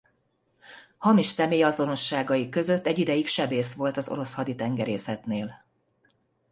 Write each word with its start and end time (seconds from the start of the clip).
Hamis 0.97 1.27
személyazonosságai 1.27 2.49
között 2.49 2.87
egy 2.87 2.99
ideig 2.99 3.27
sebész 3.27 3.73
volt 3.73 3.97
az 3.97 4.09
orosz 4.09 4.33
haditengerészetnél. 4.33 5.63